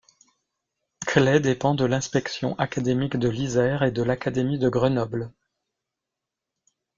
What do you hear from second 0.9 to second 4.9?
Claix dépend de l'inspection académique de l'Isère et de l'académie de